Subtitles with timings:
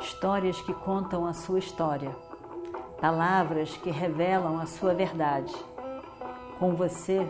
[0.00, 2.14] histórias que contam a sua história,
[3.00, 5.54] palavras que revelam a sua verdade.
[6.58, 7.26] Com você,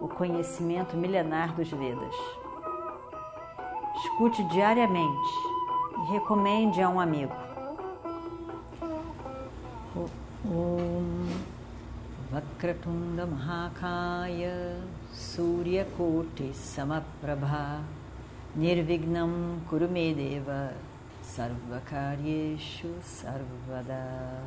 [0.00, 2.14] o conhecimento milenar dos Vedas.
[3.96, 5.30] Escute diariamente
[5.98, 7.32] e recomende a um amigo.
[10.46, 11.28] Om
[12.30, 14.82] Vakratunda Mahakaya
[15.12, 17.80] Surya Koti Samaprabha
[18.56, 20.74] Nirvignam Kurumedeva
[21.24, 24.42] Sarvakaryeshu Sarvada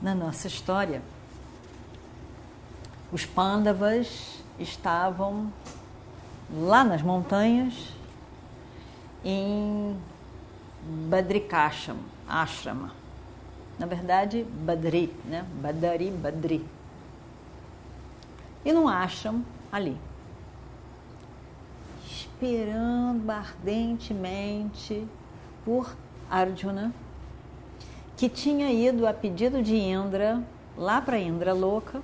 [0.00, 1.00] Na nossa história,
[3.12, 5.52] os Pandavas estavam
[6.52, 7.92] lá nas montanhas
[9.24, 9.96] em
[11.08, 11.98] Badrikasham,
[12.28, 12.90] ashrama.
[13.78, 15.46] Na verdade, Badri, né?
[15.54, 16.66] Badari, Badri.
[18.64, 19.96] E no ashram ali,
[22.22, 25.06] esperando ardentemente
[25.64, 25.96] por
[26.30, 26.92] Arjuna,
[28.16, 30.42] que tinha ido a pedido de Indra
[30.76, 32.02] lá para Indra louca.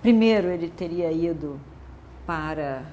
[0.00, 1.60] Primeiro ele teria ido
[2.26, 2.84] para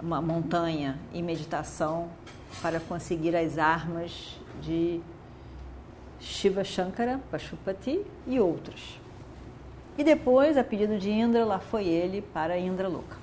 [0.00, 2.08] uma montanha em meditação
[2.60, 5.00] para conseguir as armas de
[6.20, 9.00] Shiva Shankara, Pashupati e outros.
[9.96, 13.21] E depois, a pedido de Indra, lá foi ele para Indra Louca.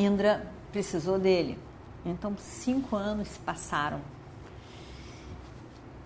[0.00, 1.58] Indra precisou dele.
[2.04, 4.00] Então, cinco anos se passaram.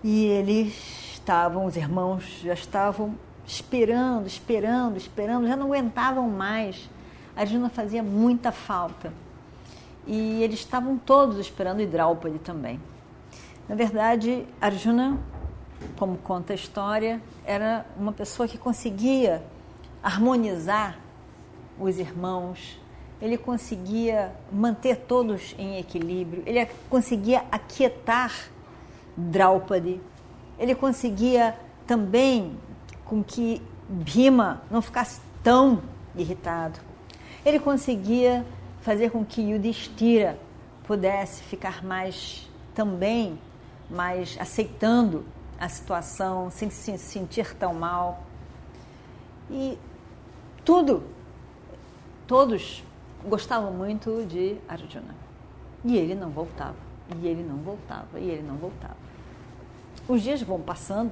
[0.03, 3.15] E eles estavam, os irmãos já estavam
[3.47, 6.89] esperando, esperando, esperando, já não aguentavam mais.
[7.35, 9.13] A Arjuna fazia muita falta.
[10.05, 12.79] E eles estavam todos esperando Hidraupadi também.
[13.67, 15.17] Na verdade, Arjuna,
[15.97, 19.43] como conta a história, era uma pessoa que conseguia
[20.03, 20.99] harmonizar
[21.79, 22.79] os irmãos,
[23.21, 28.33] ele conseguia manter todos em equilíbrio, ele conseguia aquietar
[29.15, 30.01] Draupadi,
[30.59, 31.57] ele conseguia
[31.87, 32.57] também
[33.05, 35.81] com que Bhima não ficasse tão
[36.15, 36.79] irritado.
[37.45, 38.45] Ele conseguia
[38.81, 40.39] fazer com que Yudhishthira
[40.85, 43.39] pudesse ficar mais também
[43.89, 45.25] mais aceitando
[45.59, 48.23] a situação, sem se sentir tão mal.
[49.49, 49.77] E
[50.63, 51.03] tudo,
[52.27, 52.83] todos
[53.27, 55.15] gostavam muito de Arjuna.
[55.83, 56.75] E ele não voltava,
[57.21, 58.97] e ele não voltava, e ele não voltava.
[60.07, 61.11] Os dias vão passando,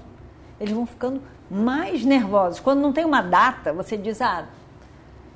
[0.59, 2.59] eles vão ficando mais nervosos.
[2.59, 4.47] Quando não tem uma data, você diz, ah,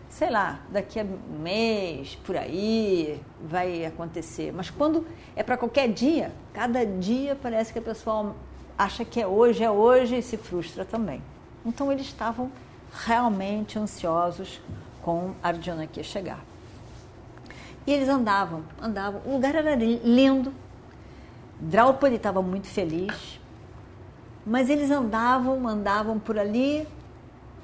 [0.10, 4.52] sei lá, daqui a um mês, por aí, vai acontecer.
[4.52, 5.06] Mas quando
[5.36, 8.36] é para qualquer dia, cada dia parece que a pessoa
[8.78, 11.22] acha que é hoje, é hoje e se frustra também.
[11.66, 12.52] Então eles estavam
[13.06, 14.62] realmente ansiosos
[15.02, 16.44] com Arjuna que chegar.
[17.88, 19.22] E eles andavam, andavam.
[19.26, 20.54] O lugar era lindo.
[21.58, 23.40] Draupadi estava muito feliz.
[24.46, 26.86] Mas eles andavam, andavam por ali,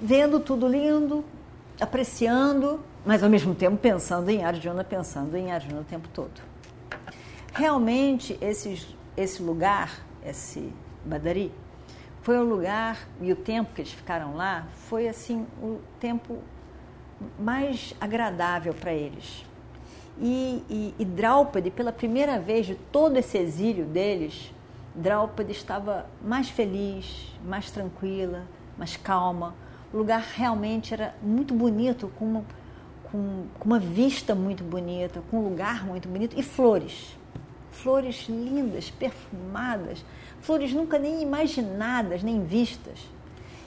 [0.01, 1.23] vendo tudo lindo,
[1.79, 6.41] apreciando, mas ao mesmo tempo pensando em Arjuna, pensando em Arjuna o tempo todo.
[7.53, 9.91] Realmente, esse, esse lugar,
[10.25, 10.73] esse
[11.05, 11.51] Badari,
[12.21, 16.39] foi o lugar e o tempo que eles ficaram lá foi assim o tempo
[17.37, 19.45] mais agradável para eles.
[20.19, 24.53] E, e, e Draupadi, pela primeira vez de todo esse exílio deles,
[24.95, 28.43] Draupadi estava mais feliz, mais tranquila,
[28.77, 29.55] mais calma,
[29.93, 32.45] o lugar realmente era muito bonito, com uma,
[33.11, 37.15] com, com uma vista muito bonita, com um lugar muito bonito e flores.
[37.71, 40.03] Flores lindas, perfumadas,
[40.41, 43.07] flores nunca nem imaginadas, nem vistas.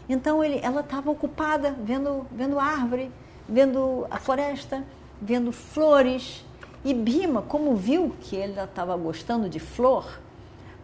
[0.09, 3.11] Então ele, ela estava ocupada vendo, vendo árvore,
[3.49, 4.85] vendo a floresta,
[5.21, 6.45] vendo flores.
[6.85, 10.21] E Bima, como viu que ele estava gostando de flor,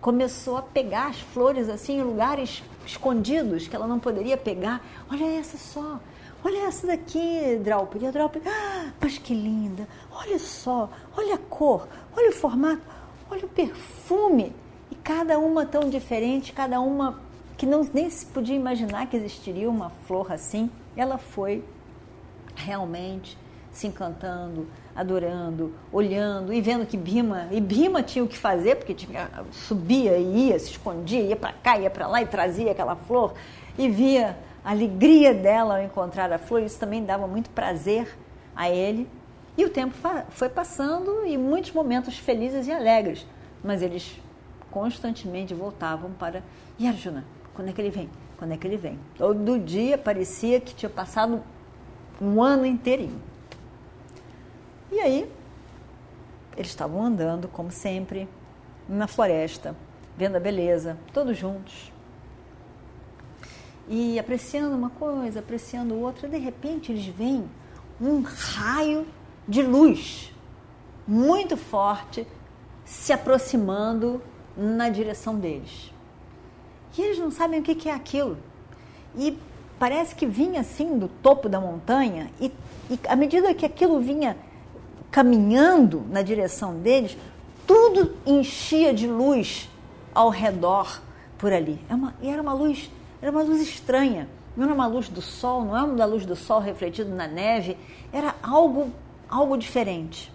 [0.00, 4.84] começou a pegar as flores assim em lugares escondidos que ela não poderia pegar.
[5.10, 6.00] Olha essa só,
[6.44, 8.10] olha essa daqui, Draupadi.
[8.10, 9.86] Draupadi, ah, mas que linda.
[10.10, 11.86] Olha só, olha a cor,
[12.16, 12.82] olha o formato,
[13.30, 14.52] olha o perfume.
[14.90, 17.20] E cada uma tão diferente, cada uma
[17.56, 20.68] que não nem se podia imaginar que existiria uma flor assim.
[20.96, 21.64] Ela foi
[22.56, 23.38] realmente
[23.72, 28.94] se encantando, adorando, olhando e vendo que Bima, e Bima tinha o que fazer, porque
[28.94, 32.94] tinha, subia e ia, se escondia, ia para cá, ia para lá e trazia aquela
[32.94, 33.32] flor,
[33.78, 38.16] e via a alegria dela ao encontrar a flor, isso também dava muito prazer
[38.54, 39.08] a ele.
[39.56, 39.94] E o tempo
[40.30, 43.26] foi passando e muitos momentos felizes e alegres,
[43.62, 44.18] mas eles
[44.70, 46.42] constantemente voltavam para
[46.78, 47.24] e Arjuna,
[47.54, 48.08] quando é que ele vem?
[48.38, 48.98] Quando é que ele vem?
[49.16, 51.42] Todo dia parecia que tinha passado
[52.20, 53.20] um ano inteirinho.
[54.92, 55.32] E aí,
[56.54, 58.28] eles estavam andando, como sempre,
[58.86, 59.74] na floresta,
[60.18, 61.90] vendo a beleza, todos juntos.
[63.88, 67.48] E apreciando uma coisa, apreciando outra, de repente eles veem
[67.98, 69.06] um raio
[69.48, 70.30] de luz
[71.08, 72.26] muito forte
[72.84, 74.22] se aproximando
[74.54, 75.90] na direção deles.
[76.96, 78.36] E eles não sabem o que é aquilo.
[79.16, 79.38] E
[79.78, 82.52] parece que vinha assim do topo da montanha, e,
[82.90, 84.36] e à medida que aquilo vinha
[85.10, 87.16] caminhando na direção deles,
[87.66, 89.68] tudo enchia de luz
[90.14, 91.00] ao redor
[91.38, 91.78] por ali.
[91.88, 92.90] É uma, e era uma luz,
[93.20, 94.28] era uma luz estranha.
[94.56, 97.76] Não era uma luz do sol, não era uma luz do sol refletido na neve,
[98.12, 98.90] era algo,
[99.28, 100.30] algo diferente.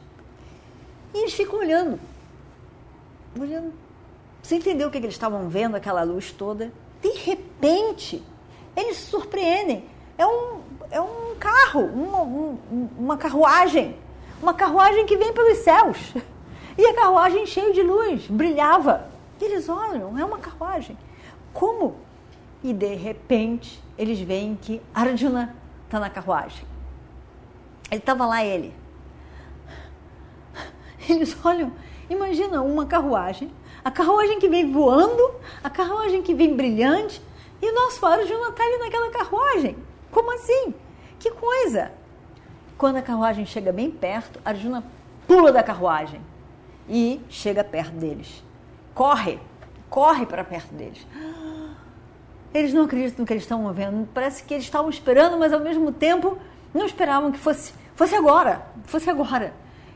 [1.13, 1.99] E eles ficam olhando,
[3.39, 3.71] olhando,
[4.41, 6.71] sem entender o que, que eles estavam vendo, aquela luz toda.
[7.01, 8.23] De repente,
[8.75, 9.83] eles se surpreendem.
[10.17, 12.57] É um, é um carro, uma, um,
[12.97, 13.95] uma carruagem,
[14.41, 15.97] uma carruagem que vem pelos céus.
[16.77, 19.09] E a carruagem cheia de luz, brilhava.
[19.41, 20.97] E eles olham, é uma carruagem.
[21.53, 21.95] Como?
[22.63, 25.55] E de repente eles veem que Arjuna
[25.85, 26.65] está na carruagem.
[27.89, 28.73] Ele estava lá, ele.
[31.09, 31.71] Eles olham,
[32.09, 33.49] imagina uma carruagem,
[33.83, 35.31] a carruagem que vem voando,
[35.63, 37.21] a carruagem que vem brilhante,
[37.61, 39.77] e o nosso Arjuna está ali naquela carruagem.
[40.11, 40.73] Como assim?
[41.17, 41.91] Que coisa!
[42.77, 44.83] Quando a carruagem chega bem perto, Arjuna
[45.27, 46.21] pula da carruagem
[46.87, 48.43] e chega perto deles.
[48.93, 49.39] Corre,
[49.89, 51.05] corre para perto deles.
[52.53, 54.07] Eles não acreditam no que eles estão vendo.
[54.13, 56.37] Parece que eles estavam esperando, mas ao mesmo tempo
[56.71, 59.53] não esperavam que fosse, fosse agora, fosse agora.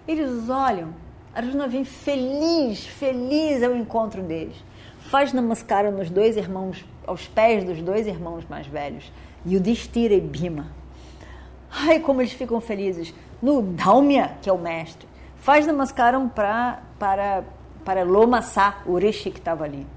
[0.07, 0.89] Eles olham,
[1.35, 4.55] Arjuna vem feliz, feliz ao encontro deles.
[5.01, 9.11] Faz namaskara nos dois irmãos, aos pés dos dois irmãos mais velhos,
[9.45, 10.80] Yudhishthira e Bhima.
[11.71, 13.13] Ai, como eles ficam felizes.
[13.41, 15.07] No Dhaumya, que é o mestre,
[15.37, 17.43] faz namaskaram pra, para,
[17.83, 19.87] para Lomassa, o rishi que estava ali.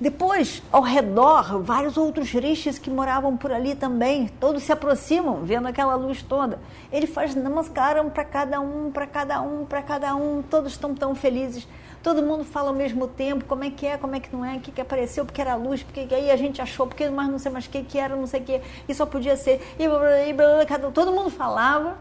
[0.00, 5.68] Depois, ao redor, vários outros rishis que moravam por ali também, todos se aproximam, vendo
[5.68, 6.58] aquela luz toda.
[6.90, 11.14] Ele faz namaskaram para cada um, para cada um, para cada um, todos estão tão
[11.14, 11.68] felizes.
[12.02, 14.56] Todo mundo fala ao mesmo tempo, como é que é, como é que não é,
[14.56, 17.38] o que, que apareceu, porque era luz, porque aí a gente achou, porque mais não
[17.38, 19.86] sei mais o que, que era, não sei o que, e só podia ser, e
[19.86, 21.96] blá, blá, blá, todo mundo falava,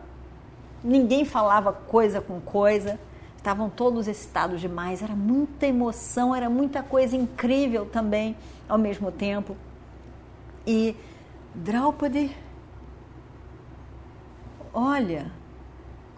[0.84, 3.00] ninguém falava coisa com coisa,
[3.38, 8.36] estavam todos excitados demais, era muita emoção, era muita coisa incrível também
[8.68, 9.58] ao mesmo tempo.
[10.66, 10.96] E
[11.54, 12.36] Draupadi,
[14.74, 15.32] olha,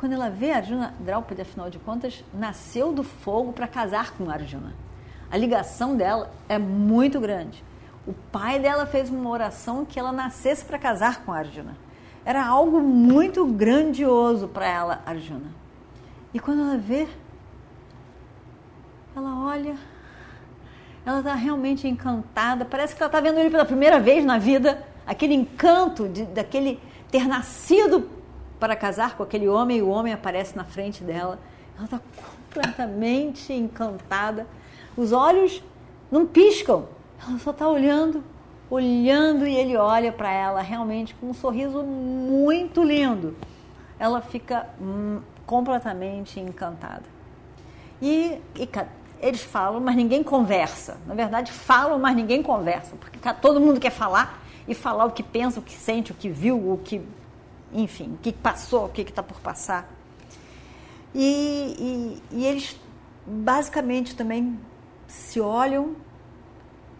[0.03, 4.75] quando ela vê Arjuna, Draupadi, afinal de contas, nasceu do fogo para casar com Arjuna.
[5.31, 7.63] A ligação dela é muito grande.
[8.05, 11.77] O pai dela fez uma oração que ela nascesse para casar com Arjuna.
[12.25, 15.49] Era algo muito grandioso para ela, Arjuna.
[16.33, 17.07] E quando ela vê,
[19.15, 19.77] ela olha,
[21.05, 22.65] ela está realmente encantada.
[22.65, 24.85] Parece que ela está vendo ele pela primeira vez na vida.
[25.07, 26.77] Aquele encanto de, daquele
[27.09, 28.09] ter nascido
[28.63, 31.37] para casar com aquele homem e o homem aparece na frente dela.
[31.75, 34.47] Ela está completamente encantada.
[34.95, 35.61] Os olhos
[36.09, 36.85] não piscam,
[37.21, 38.23] ela só está olhando
[38.69, 43.35] olhando e ele olha para ela realmente com um sorriso muito lindo.
[43.99, 47.03] Ela fica hum, completamente encantada.
[48.01, 48.69] E, e,
[49.19, 50.97] eles falam, mas ninguém conversa.
[51.05, 55.21] Na verdade, falam, mas ninguém conversa, porque todo mundo quer falar e falar o que
[55.21, 57.01] pensa, o que sente, o que viu, o que,
[57.73, 59.89] enfim, o que passou, o que está por passar.
[61.13, 62.79] E, e, e eles
[63.25, 64.59] basicamente também
[65.07, 65.95] se olham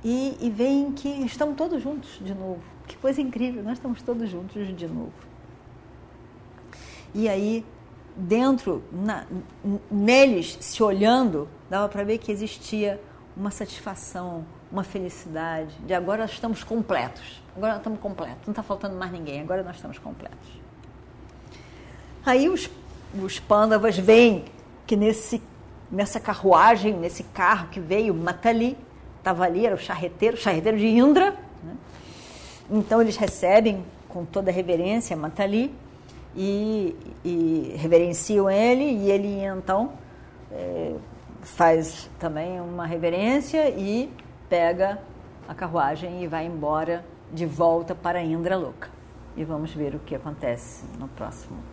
[0.03, 2.61] e, e veem que estamos todos juntos de novo.
[2.87, 5.13] Que coisa incrível, nós estamos todos juntos de novo.
[7.13, 7.65] E aí,
[8.15, 9.25] dentro, na,
[9.89, 13.01] neles, se olhando, dava para ver que existia
[13.35, 17.41] uma satisfação, uma felicidade, de agora nós estamos completos.
[17.55, 20.62] Agora nós estamos completos, não está faltando mais ninguém, agora nós estamos completos.
[22.25, 22.69] Aí os,
[23.21, 24.45] os pândavas veem
[24.87, 25.41] que nesse,
[25.91, 28.77] nessa carruagem, nesse carro que veio Matali,
[29.17, 31.31] estava ali, era o charreteiro, o charreteiro de Indra.
[31.61, 31.75] Né?
[32.71, 35.73] Então eles recebem com toda reverência Matali
[36.35, 39.91] e, e reverenciam ele, e ele então
[40.49, 40.95] é,
[41.41, 44.09] faz também uma reverência e
[44.47, 44.99] pega
[45.47, 47.03] a carruagem e vai embora
[47.33, 48.89] de volta para Indra Louca.
[49.35, 51.72] E vamos ver o que acontece no próximo